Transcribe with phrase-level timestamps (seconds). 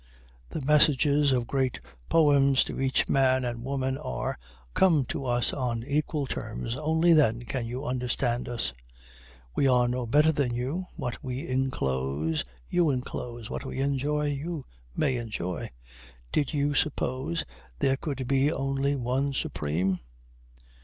[0.49, 4.35] The messages of great poems to each man and woman are,
[4.73, 8.73] Come to us on equal terms, only then can you understand us.
[9.55, 14.65] We are no better than you, what we inclose you inclose, what we enjoy you
[14.97, 15.69] may enjoy.
[16.31, 17.45] Did you suppose
[17.77, 19.99] there could be only one Supreme?